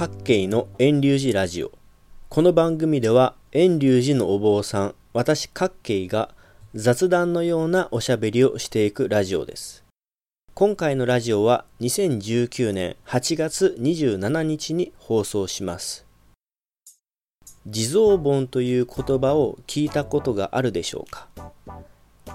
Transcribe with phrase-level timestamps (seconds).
[0.00, 1.72] 各系の遠流寺ラジオ。
[2.30, 6.30] この番組では遠流寺のお坊さん、私各系が
[6.74, 9.84] 雑談のようなおしゃべりをしていくラジオです。
[10.54, 16.06] 今回のラジオは2019年8月27日に放送します。
[17.66, 21.28] 地蔵盆という言葉を聞いたことがあるでしょうか？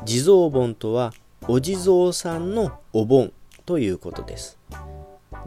[0.06, 1.16] 地蔵盆とは
[1.48, 3.34] お地蔵さんのお盆
[3.66, 4.60] ということです。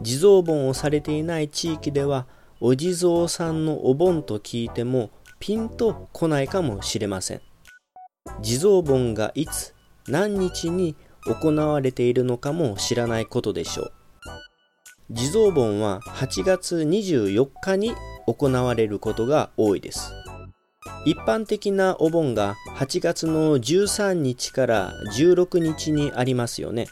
[0.01, 2.25] 地蔵盆をされていない地域では
[2.61, 5.09] お地蔵さんのお盆と聞いても
[5.39, 7.41] ピンとこないかもしれません。
[8.41, 9.73] 地蔵盆がいつ
[10.07, 10.95] 何日に
[11.25, 13.91] 行われているのかも知らないことでしょう。
[15.11, 17.93] 地蔵盆は8月24日に
[18.27, 20.13] 行われることが多いです。
[21.05, 26.87] 一般的なお盆が8月の13日から16日にありますよね。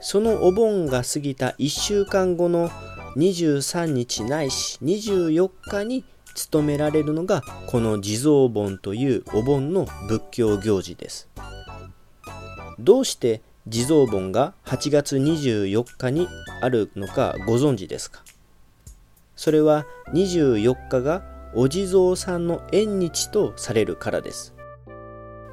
[0.00, 2.70] そのお盆が過ぎた1週間後の
[3.16, 11.28] 23日ないし24日に務められるのがこの地蔵盆というお盆の仏教行事です。
[12.78, 16.28] どうして地蔵盆が8月24日に
[16.62, 18.22] あるのかご存知ですか？
[19.36, 21.22] それは24日が
[21.54, 24.54] お地蔵さんの縁日とされるからです。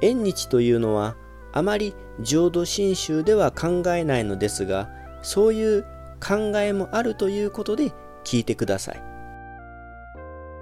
[0.00, 1.16] 縁日というのは
[1.52, 4.88] あまり浄土真宗では考えないのですが、
[5.22, 5.82] そういう
[6.20, 7.92] 考えもあるということで
[8.24, 9.02] 聞いてください。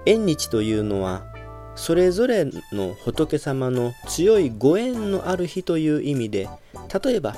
[0.05, 1.25] 縁日というのは、
[1.75, 6.49] それぞれの仏様の強いご縁のある日という意味で、
[7.03, 7.35] 例えば、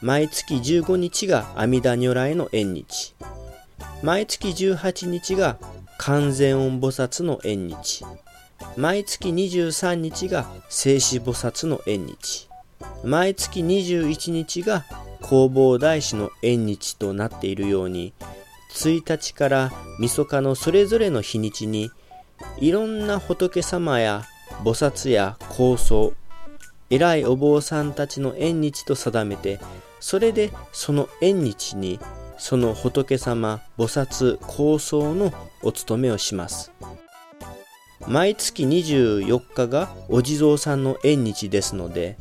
[0.00, 3.14] 毎月15日が阿弥陀如来の縁日、
[4.02, 5.58] 毎月18日が
[5.98, 8.04] 完全音菩薩の縁日、
[8.76, 12.48] 毎月23日が静止菩薩の縁日、
[13.04, 14.84] 毎月21日が
[15.22, 18.12] 弘法大師の縁日となっているように、
[18.72, 21.90] 1日から晦日のそれぞれの日にちに、
[22.58, 24.24] いろんな仏様や
[24.64, 26.12] 菩薩や高僧、
[26.90, 29.60] 偉いお坊さんたちの縁日と定めて、
[30.00, 31.98] それでその縁日に
[32.38, 36.72] その仏様、菩薩、高僧のお務めをします。
[38.06, 42.16] 毎月24日がお地蔵さんの縁日ですので、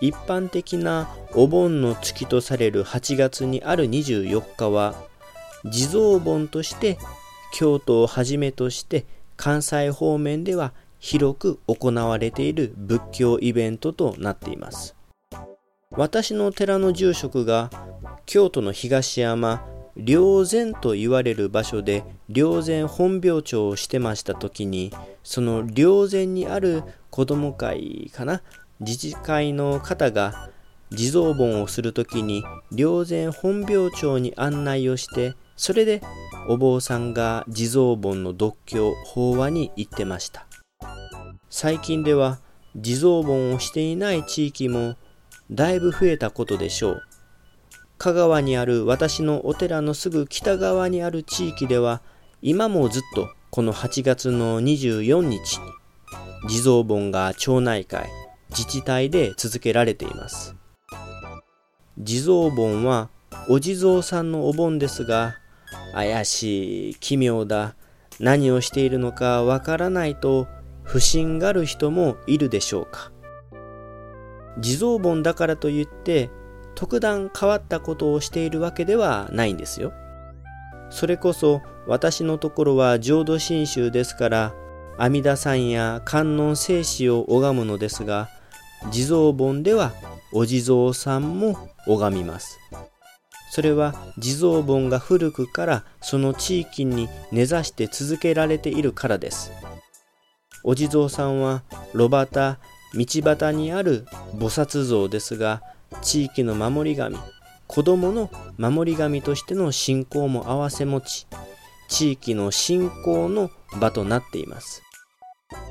[0.00, 4.94] 一般的なお盆の月とされる8月にある24日は、
[5.64, 6.98] 地蔵盆として
[7.52, 9.06] 京都をはじめとして
[9.36, 14.94] 関西方面では広く行われている仏教イベントとなっています。
[15.90, 17.70] 私の寺の住職が
[18.26, 19.64] 京都の東山
[19.96, 28.42] 霊山と言われる場所で霊山本病長をしてました時にその霊山にある子供会かな
[28.80, 30.50] 自治会の方が
[30.90, 36.02] 地蔵盆をする時に霊山本病長に案内をしてそれで
[36.48, 40.46] お坊さんが地蔵盆の独協法話に行ってました。
[41.48, 42.40] 最近では
[42.76, 44.96] 地蔵盆をしていない地域も
[45.50, 47.02] だいぶ増えたことでしょう。
[47.98, 52.02] 香川にある私のお寺のすぐ北側にある地域では
[52.42, 55.64] 今もずっとこの8月の24日に
[56.48, 58.10] 地蔵盆が町内会
[58.50, 60.54] 自治体で続けられています。
[61.98, 63.08] 地蔵盆は
[63.48, 65.36] お地蔵さんのお盆ですが
[65.92, 67.76] 怪しい奇妙だ。
[68.20, 70.46] 何をしているのかわからないと
[70.84, 73.10] 不審がる人もいるでしょうか。
[74.58, 76.30] 地蔵盆だからといって
[76.74, 79.92] 特段変わったことをしているわけではないんですよ。
[80.90, 84.54] それこそ私のところは浄土真宗ですから
[84.96, 88.28] 阿弥陀さんや観音聖子を拝むのですが
[88.90, 89.92] 地蔵盆では
[90.32, 92.58] お地蔵さんも拝みます。
[93.50, 99.52] それは地蔵盆が古くからその地域に根ざして続けられているからです。
[100.64, 102.56] お地蔵さんは炉端、
[102.94, 105.62] 道端にある菩薩像ですが
[106.02, 107.18] 地域の守り神
[107.66, 111.26] 子供の守り神としての信仰も併せ持ち
[111.88, 114.82] 地域の信仰の場となっています。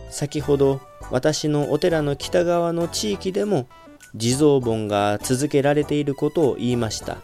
[0.10, 0.80] 先ほど
[1.12, 3.68] 私のお寺の北側の地域でも
[4.16, 7.18] 地蔵盆が続けられていることを言いました。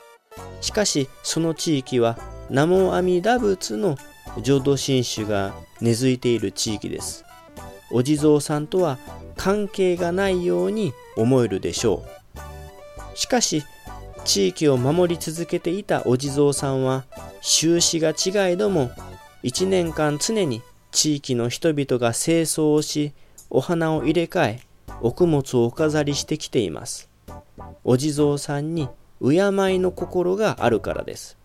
[0.62, 2.18] しかしその地域は
[2.50, 3.95] 南無阿弥陀仏の
[4.42, 7.25] 浄土真宗が根付いている地域です。
[7.92, 8.98] お地蔵さんとは
[9.36, 12.19] 関係がないように思えるでしょう。
[13.19, 13.66] しかし、
[14.24, 17.04] 地域を守り続けていたお地蔵さんは、
[17.42, 18.92] 収支が違いども、
[19.44, 20.62] 一年間常に
[20.94, 23.12] 地域の人々が清掃をし、
[23.50, 24.60] お花を入れ替え、
[25.01, 27.10] 穀物をお飾りしてきています。
[27.83, 28.88] お地蔵さんに
[29.21, 31.38] 敬いの心があるからです。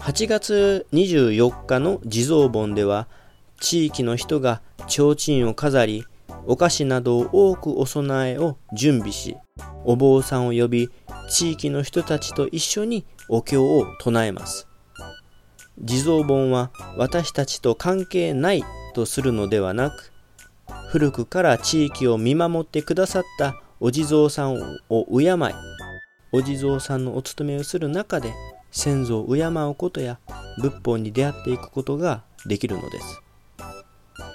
[0.00, 3.08] 8月24日の地蔵盆では
[3.58, 6.04] 地域の人が提灯を飾り
[6.46, 9.36] お菓子などを多くお供えを準備し
[9.84, 10.90] お坊さんを呼び
[11.28, 14.68] 地域の人たちと一緒にお経を唱えます。
[15.82, 18.62] 地蔵盆は私たちと関係ない
[18.94, 20.12] とするのではなく
[20.90, 25.36] 古くから地域を見守ってくださったお地蔵さんを敬い
[26.32, 28.34] お地蔵さんのお務めをする中で
[28.70, 30.18] 先祖を敬うことや
[30.58, 33.22] 仏法に出会っていくことができるのです。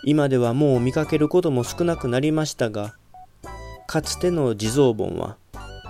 [0.04, 2.96] 今ではもう見かけることも少なくなりましたが
[3.88, 5.38] かつての地蔵盆は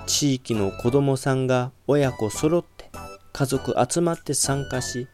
[0.06, 2.90] 地域の子供さんが親子揃って
[3.34, 5.08] 家族集まって参加し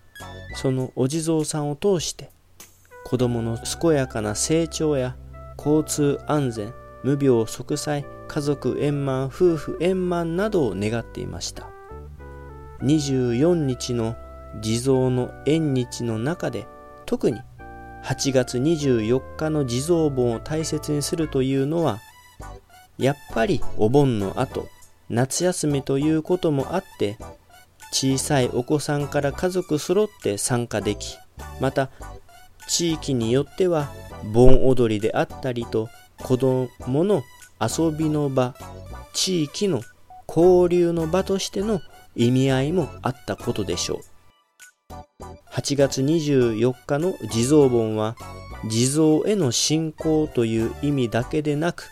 [0.56, 2.30] そのお地蔵さんを通して
[3.06, 5.16] 子供の健やかな成長や
[5.58, 6.74] 交通安全
[7.04, 11.72] 無病息災家族円満夫婦円満などを願っていました。
[12.82, 14.16] 24日の
[14.60, 16.68] 地蔵の縁日の中で
[17.06, 17.40] 特に
[18.04, 22.00] 8月24日の地蔵盆を大切にするというのは
[23.02, 24.70] やっぱりお盆の後
[25.10, 27.18] 夏休みということもあって
[27.92, 31.18] 小さいお子さんから家族揃って参加でき
[31.60, 31.90] また
[32.68, 33.90] 地域によっては
[34.32, 35.90] 盆踊りであったりと
[36.22, 36.70] 子供
[37.04, 37.24] の
[37.60, 38.56] 遊びの場
[39.14, 39.82] 地域の
[40.28, 41.82] 交流の場としての
[42.16, 44.02] 意味合いもあったことでしょう。
[45.52, 48.16] 8月24日の地蔵盆は
[48.70, 51.90] 地蔵への信仰という意味だけでなく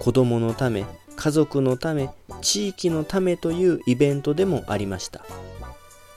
[0.00, 2.08] 子供のため家族のため
[2.40, 5.22] 地域のためというイベントでもありました。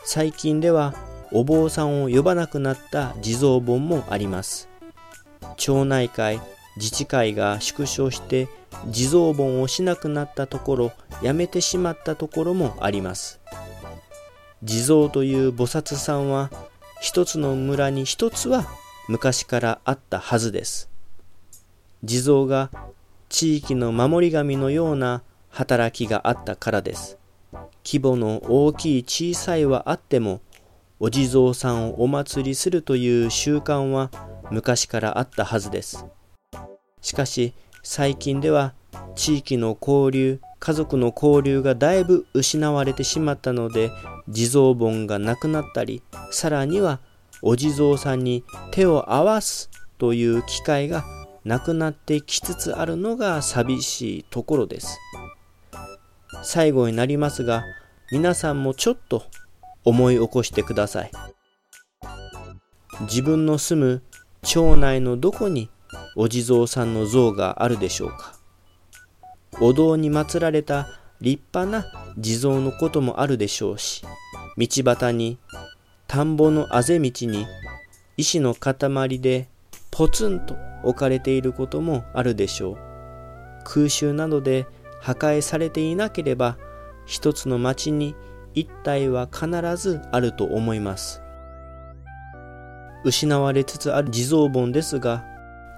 [0.06, 0.96] 最近では
[1.34, 4.70] お坊さんを呼ばなくなった地蔵盆もあります。
[5.58, 6.40] 町内会
[6.78, 8.48] 自治会が縮小して
[8.90, 10.92] 地蔵盆をしなくなったところ
[11.22, 13.42] やめてしまったところもあります。
[14.64, 16.50] 地蔵という菩薩さんは
[17.02, 18.66] 一つの村に一つは
[19.10, 20.90] 昔からあったはずです。
[22.06, 22.70] 地蔵が
[23.34, 27.18] 地域の守り神のような働きがあったからです。
[27.84, 30.40] 規模の大きい小さいはあっても
[31.00, 34.12] お地蔵さんをお祭りするという習慣は
[34.52, 36.06] 昔からあったはずです。
[37.02, 38.76] しかし最近では
[39.16, 43.90] 地域の交流家族の交流がだいぶ失われてしまったので
[44.30, 47.00] 地蔵盆がなくなったりさらには
[47.42, 51.04] お地蔵さんに手を合わすという機会が
[51.46, 55.00] なくなってきつつあるのが寂しいところです。
[56.44, 57.64] 最後になりますが
[58.12, 59.24] 皆さんもちょっと
[59.84, 61.12] 思い起こしてください。
[63.02, 64.04] 自分の住む
[64.42, 65.70] 町内のどこに
[66.16, 68.34] お地蔵さんの像があるでしょうか。
[69.62, 70.88] お堂に祀られた
[71.22, 71.86] 立派な
[72.18, 74.04] 地蔵のこともあるでしょうし
[74.58, 75.38] 道端に
[76.08, 77.46] 田んぼのあぜ道に
[78.18, 79.48] 石の塊で
[79.94, 82.78] ポツンと置かれていることもあるでしょう。
[83.64, 84.66] 空襲などで
[85.00, 86.58] 破壊されていなければ
[87.06, 88.16] 一つの町に
[88.56, 89.48] 一体は必
[89.78, 91.22] ずあると思います。
[93.06, 95.24] 失われつつある地蔵盆ですが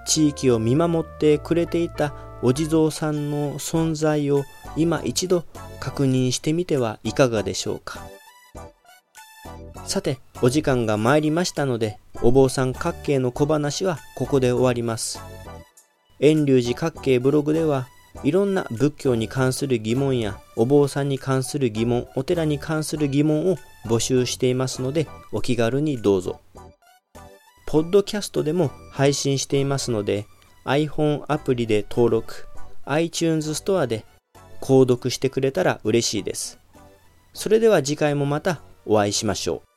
[0.06, 4.44] 地域を見守ってくれていたお地蔵さんの存在を
[4.78, 5.44] 今一度
[5.82, 8.00] 確認してみてはいかがでしょうか。
[9.88, 15.22] さてお時間が参りましたのでお坊さん各系の小話はここで終わります。
[16.20, 17.88] 遠隆寺各系ブログでは
[18.24, 26.40] いろんな仏教に関する疑問やお坊さんに関する疑問お寺に関する疑問を募集していますのでお気軽にどうぞ。
[27.68, 30.26] ポッドキャストでも配信していますので
[30.66, 32.48] iPhone アプリで登録
[32.86, 34.06] iTunes ストアで
[34.62, 36.60] 購読してくれたら嬉しいです。
[37.34, 39.75] それでは次回もまたお会いしましょう。